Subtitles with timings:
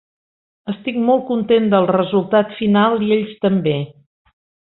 [0.71, 3.77] Estic molt content del resultat final i ells també.